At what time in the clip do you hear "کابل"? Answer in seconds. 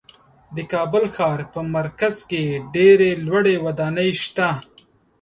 0.73-1.03